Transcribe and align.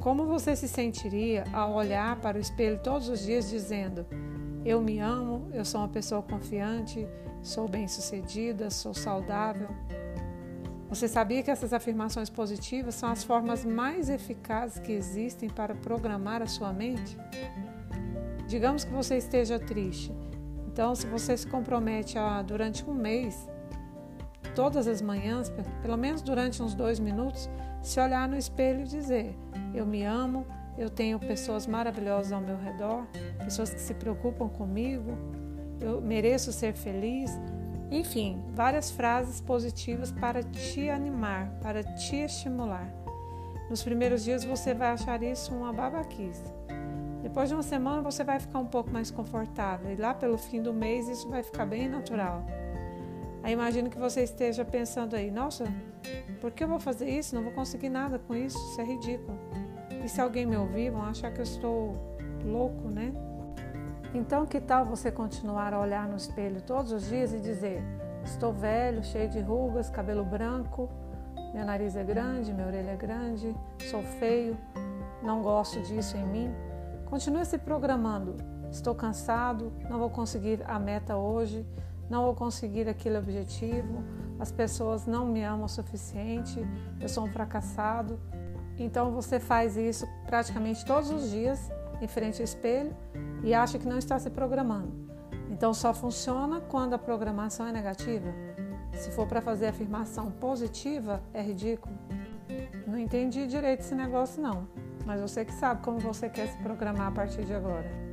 Como 0.00 0.26
você 0.26 0.54
se 0.54 0.68
sentiria 0.68 1.44
ao 1.52 1.74
olhar 1.74 2.20
para 2.20 2.38
o 2.38 2.40
espelho 2.40 2.78
todos 2.78 3.08
os 3.08 3.20
dias 3.20 3.48
dizendo: 3.50 4.06
Eu 4.64 4.80
me 4.80 5.00
amo, 5.00 5.48
eu 5.52 5.64
sou 5.64 5.80
uma 5.80 5.88
pessoa 5.88 6.22
confiante, 6.22 7.06
sou 7.42 7.68
bem-sucedida, 7.68 8.70
sou 8.70 8.94
saudável? 8.94 9.68
Você 10.88 11.06
sabia 11.06 11.42
que 11.42 11.50
essas 11.50 11.72
afirmações 11.72 12.30
positivas 12.30 12.94
são 12.94 13.10
as 13.10 13.22
formas 13.22 13.64
mais 13.64 14.08
eficazes 14.08 14.78
que 14.78 14.92
existem 14.92 15.50
para 15.50 15.74
programar 15.74 16.40
a 16.42 16.46
sua 16.46 16.72
mente? 16.72 17.18
Digamos 18.46 18.84
que 18.84 18.90
você 18.90 19.18
esteja 19.18 19.58
triste. 19.58 20.10
Então, 20.66 20.94
se 20.94 21.06
você 21.06 21.36
se 21.36 21.46
compromete 21.46 22.16
a, 22.16 22.40
durante 22.40 22.88
um 22.88 22.94
mês, 22.94 23.46
todas 24.58 24.88
as 24.88 25.00
manhãs, 25.00 25.52
pelo 25.80 25.96
menos 25.96 26.20
durante 26.20 26.60
uns 26.60 26.74
dois 26.74 26.98
minutos, 26.98 27.48
se 27.80 28.00
olhar 28.00 28.28
no 28.28 28.36
espelho 28.36 28.80
e 28.80 28.88
dizer: 28.88 29.38
Eu 29.72 29.86
me 29.86 30.02
amo, 30.02 30.44
eu 30.76 30.90
tenho 30.90 31.16
pessoas 31.20 31.64
maravilhosas 31.64 32.32
ao 32.32 32.40
meu 32.40 32.56
redor, 32.58 33.06
pessoas 33.38 33.72
que 33.72 33.80
se 33.80 33.94
preocupam 33.94 34.48
comigo, 34.48 35.16
eu 35.80 36.00
mereço 36.00 36.52
ser 36.52 36.74
feliz. 36.74 37.30
Enfim, 37.88 38.42
várias 38.52 38.90
frases 38.90 39.40
positivas 39.40 40.10
para 40.10 40.42
te 40.42 40.90
animar, 40.90 41.52
para 41.62 41.84
te 41.84 42.16
estimular. 42.16 42.92
Nos 43.70 43.84
primeiros 43.84 44.24
dias 44.24 44.44
você 44.44 44.74
vai 44.74 44.88
achar 44.88 45.22
isso 45.22 45.54
uma 45.54 45.72
babaquice. 45.72 46.52
Depois 47.22 47.48
de 47.48 47.54
uma 47.54 47.62
semana 47.62 48.02
você 48.02 48.24
vai 48.24 48.40
ficar 48.40 48.58
um 48.58 48.66
pouco 48.66 48.90
mais 48.90 49.08
confortável 49.08 49.92
e 49.92 49.94
lá 49.94 50.14
pelo 50.14 50.36
fim 50.36 50.60
do 50.60 50.74
mês 50.74 51.08
isso 51.08 51.28
vai 51.28 51.44
ficar 51.44 51.64
bem 51.64 51.88
natural. 51.88 52.44
Aí 53.48 53.54
imagino 53.54 53.88
que 53.88 53.98
você 53.98 54.24
esteja 54.24 54.62
pensando 54.62 55.16
aí, 55.16 55.30
nossa, 55.30 55.64
por 56.38 56.50
que 56.50 56.62
eu 56.62 56.68
vou 56.68 56.78
fazer 56.78 57.08
isso? 57.08 57.34
Não 57.34 57.42
vou 57.42 57.52
conseguir 57.52 57.88
nada 57.88 58.18
com 58.18 58.34
isso, 58.34 58.58
isso 58.58 58.78
é 58.78 58.84
ridículo. 58.84 59.38
E 60.04 60.06
se 60.06 60.20
alguém 60.20 60.44
me 60.44 60.54
ouvir, 60.54 60.90
vão 60.90 61.00
achar 61.00 61.32
que 61.32 61.40
eu 61.40 61.44
estou 61.44 61.96
louco, 62.44 62.90
né? 62.90 63.10
Então, 64.12 64.44
que 64.44 64.60
tal 64.60 64.84
você 64.84 65.10
continuar 65.10 65.72
a 65.72 65.80
olhar 65.80 66.06
no 66.06 66.18
espelho 66.18 66.60
todos 66.60 66.92
os 66.92 67.08
dias 67.08 67.32
e 67.32 67.40
dizer: 67.40 67.82
Estou 68.22 68.52
velho, 68.52 69.02
cheio 69.02 69.30
de 69.30 69.40
rugas, 69.40 69.88
cabelo 69.88 70.26
branco, 70.26 70.90
meu 71.54 71.64
nariz 71.64 71.96
é 71.96 72.04
grande, 72.04 72.52
minha 72.52 72.66
orelha 72.66 72.90
é 72.90 72.96
grande, 72.96 73.56
sou 73.90 74.02
feio, 74.02 74.58
não 75.22 75.40
gosto 75.40 75.80
disso 75.80 76.18
em 76.18 76.26
mim. 76.26 76.54
Continue 77.06 77.46
se 77.46 77.56
programando. 77.56 78.36
Estou 78.70 78.94
cansado, 78.94 79.72
não 79.88 79.98
vou 79.98 80.10
conseguir 80.10 80.62
a 80.66 80.78
meta 80.78 81.16
hoje, 81.16 81.66
não 82.08 82.24
vou 82.24 82.34
conseguir 82.34 82.88
aquele 82.88 83.18
objetivo, 83.18 84.04
as 84.38 84.50
pessoas 84.50 85.06
não 85.06 85.26
me 85.26 85.42
amam 85.42 85.64
o 85.64 85.68
suficiente, 85.68 86.64
eu 87.00 87.08
sou 87.08 87.24
um 87.24 87.32
fracassado. 87.32 88.18
Então 88.78 89.10
você 89.10 89.40
faz 89.40 89.76
isso 89.76 90.06
praticamente 90.26 90.84
todos 90.84 91.10
os 91.10 91.30
dias 91.30 91.70
em 92.00 92.06
frente 92.06 92.40
ao 92.40 92.44
espelho 92.44 92.96
e 93.42 93.52
acha 93.52 93.78
que 93.78 93.86
não 93.86 93.98
está 93.98 94.18
se 94.18 94.30
programando. 94.30 94.92
Então 95.50 95.74
só 95.74 95.92
funciona 95.92 96.60
quando 96.60 96.94
a 96.94 96.98
programação 96.98 97.66
é 97.66 97.72
negativa. 97.72 98.32
Se 98.92 99.10
for 99.10 99.26
para 99.26 99.40
fazer 99.40 99.66
afirmação 99.66 100.30
positiva, 100.30 101.22
é 101.34 101.42
ridículo. 101.42 101.96
Não 102.86 102.98
entendi 102.98 103.46
direito 103.46 103.80
esse 103.80 103.94
negócio 103.94 104.40
não 104.40 104.66
mas 105.08 105.22
você 105.22 105.42
que 105.42 105.54
sabe 105.54 105.82
como 105.82 105.98
você 105.98 106.28
quer 106.28 106.48
se 106.48 106.58
programar 106.58 107.08
a 107.08 107.10
partir 107.10 107.42
de 107.42 107.54
agora. 107.54 108.07